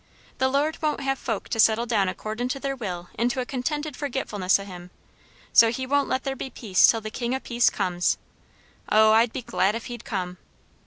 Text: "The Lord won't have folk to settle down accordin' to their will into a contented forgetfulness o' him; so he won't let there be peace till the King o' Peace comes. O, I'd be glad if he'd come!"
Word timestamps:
"The 0.39 0.49
Lord 0.49 0.81
won't 0.81 1.01
have 1.01 1.19
folk 1.19 1.47
to 1.49 1.59
settle 1.59 1.85
down 1.85 2.09
accordin' 2.09 2.49
to 2.49 2.59
their 2.59 2.75
will 2.75 3.09
into 3.19 3.39
a 3.39 3.45
contented 3.45 3.95
forgetfulness 3.95 4.59
o' 4.59 4.63
him; 4.63 4.89
so 5.53 5.69
he 5.69 5.85
won't 5.85 6.09
let 6.09 6.23
there 6.23 6.35
be 6.35 6.49
peace 6.49 6.87
till 6.87 7.01
the 7.01 7.11
King 7.11 7.35
o' 7.35 7.39
Peace 7.39 7.69
comes. 7.69 8.17
O, 8.89 9.11
I'd 9.11 9.31
be 9.31 9.43
glad 9.43 9.75
if 9.75 9.85
he'd 9.85 10.03
come!" 10.03 10.39